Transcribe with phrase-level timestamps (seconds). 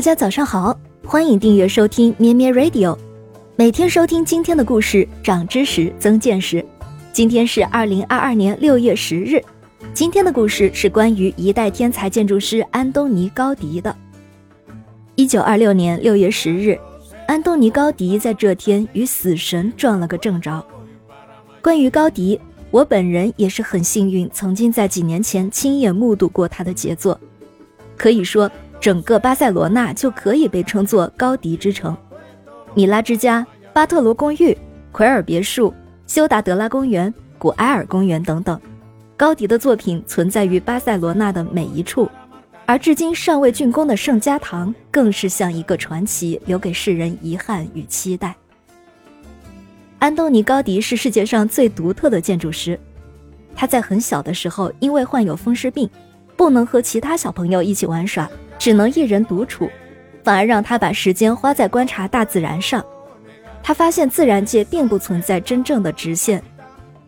[0.00, 2.96] 大家早上好，欢迎订阅收听咩咩 Radio，
[3.54, 6.64] 每天收听今天的故事，长知识，增见识。
[7.12, 9.44] 今天是二零二二年六月十日，
[9.92, 13.94] 今天的故事是关于一代天才建筑师安东尼高迪的。
[15.16, 16.78] 一九二六年六月十日，
[17.26, 20.64] 安东尼高迪在这天与死神撞了个正着。
[21.60, 22.40] 关于高迪，
[22.70, 27.20] 我本人也是很幸运，曾经在几年前亲眼目睹过他的杰作，
[27.98, 28.50] 可以说。
[28.80, 31.94] 整个巴塞罗那就可以被称作高迪之城，
[32.74, 34.56] 米拉之家、巴特罗公寓、
[34.90, 35.72] 奎尔别墅、
[36.06, 38.58] 休达德拉公园、古埃尔公园等等，
[39.18, 42.10] 高迪的作品存在于巴塞罗那的每一处，
[42.64, 48.34] 而至今尚未竣工的圣家堂更是像一个传奇，留给世人遗憾与期待。
[49.98, 52.80] 安东尼·高迪是世界上最独特的建筑师，
[53.54, 55.88] 他在很小的时候因为患有风湿病，
[56.34, 58.26] 不能和其他小朋友一起玩耍。
[58.60, 59.70] 只能一人独处，
[60.22, 62.84] 反而让他把时间花在观察大自然上。
[63.62, 66.42] 他发现自然界并不存在真正的直线，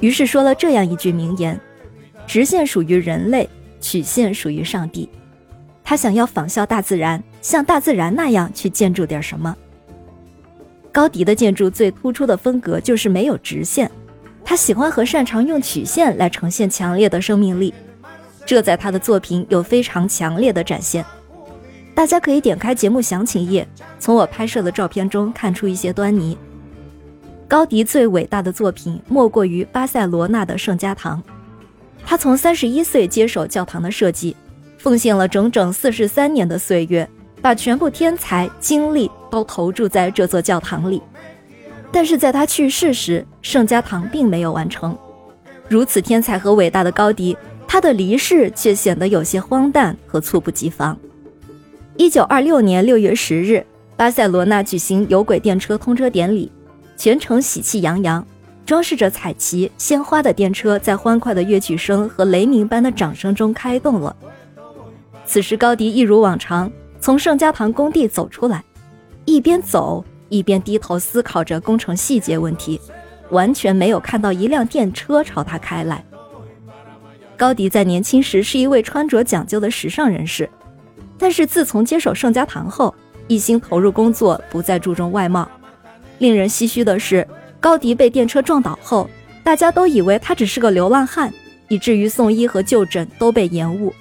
[0.00, 1.60] 于是说了这样一句名言
[2.26, 3.46] ：“直线属于人类，
[3.78, 5.06] 曲线属于上帝。”
[5.84, 9.54] 他想要仿效大自然，像大自然那样去建筑点什么。
[10.90, 13.90] 高迪的建筑最突出的风格就是没有直线，
[14.42, 17.74] 他喜欢和擅长用曲线来呈现强烈的生命力，
[18.46, 21.04] 这在他的作品有非常强烈的展现。
[21.94, 23.66] 大家可以点开节目详情页，
[24.00, 26.36] 从我拍摄的照片中看出一些端倪。
[27.46, 31.22] 高迪最伟大的作品莫过于巴塞罗那的圣家堂。
[32.04, 34.36] 他从三十一岁接手教堂的设计，
[34.76, 37.08] 奉献了整整四十三年的岁月，
[37.40, 41.00] 把全部天才精力都投注在这座教堂里。
[41.92, 44.98] 但是在他去世时，圣家堂并没有完成。
[45.68, 47.36] 如此天才和伟大的高迪，
[47.68, 50.98] 他的离世却显得有些荒诞和猝不及防。
[51.96, 53.64] 一九二六年六月十日，
[53.96, 56.50] 巴塞罗那举行有轨电车通车典礼，
[56.96, 58.26] 全城喜气洋洋，
[58.66, 64.14] 装饰着彩旗、鲜花的电车在欢快的乐曲声和雷鸣般的掌声中开动了。
[65.24, 68.64] 此时，高迪一如往常从圣家堂工地走出来，
[69.24, 72.80] 一边走一边低头思考着工程细节问题，
[73.30, 76.04] 完全没有看到一辆电车朝他开来。
[77.36, 80.50] 高迪在年轻时是一位穿着讲究的时尚人士。
[81.18, 82.94] 但是自从接手圣家堂后，
[83.28, 85.48] 一心投入工作，不再注重外貌。
[86.18, 87.26] 令人唏嘘的是，
[87.60, 89.08] 高迪被电车撞倒后，
[89.42, 91.32] 大家都以为他只是个流浪汉，
[91.68, 93.94] 以至于送医和就诊都被延误。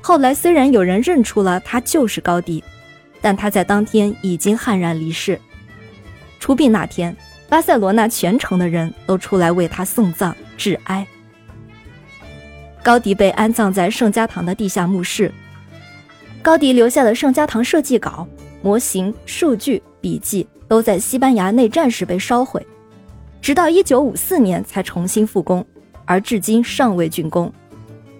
[0.00, 2.62] 后来虽然有人认出了他就是高迪，
[3.20, 5.40] 但他在当天已经悍然离世。
[6.38, 7.16] 出殡那天，
[7.48, 11.06] 巴塞罗那全城的人都出来为他送葬致哀。
[12.82, 15.32] 高迪被安葬在圣家堂的地下墓室。
[16.46, 18.24] 高迪留下的圣家堂设计稿、
[18.62, 22.64] 模型、数据、笔记都在西班牙内战时被烧毁，
[23.42, 25.66] 直到1954年才重新复工，
[26.04, 27.52] 而至今尚未竣工。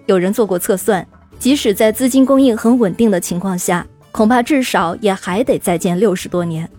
[0.07, 1.07] 有人做过测算，
[1.39, 6.69] 即使在资金供应很稳定的情况下，恐怕至少也还得再建六十多年。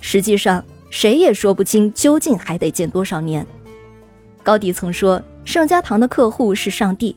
[0.00, 3.46] 实际上，谁也说不清究竟还得建多少年。
[4.42, 7.14] 高迪曾说，圣家堂的客户是上帝。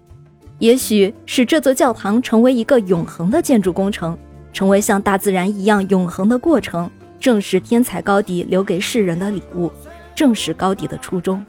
[0.60, 4.18] 也许使这座教堂成为一个永恒的建筑工程，
[4.52, 9.72] 成为像大自然一样永恒的过程，正是天才高迪留给世人的礼物，
[10.16, 11.46] 正是高迪的初衷。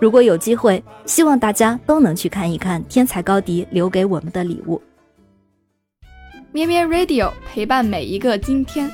[0.00, 4.80] 如果有机会，希望大家都能去看一看天才高迪留给我们的礼物。
[6.50, 8.90] 咩咩 Radio 陪伴每一个今天。